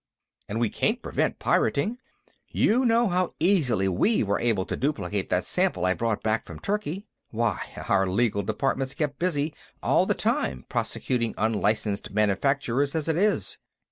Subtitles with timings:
[0.49, 1.99] And we can't prevent pirating.
[2.47, 6.59] You know how easily we were able to duplicate that sample I brought back from
[6.59, 7.05] Turkey.
[7.29, 9.53] Why, our legal department's kept busy
[9.83, 13.59] all the time prosecuting unlicensed manufacturers as it is."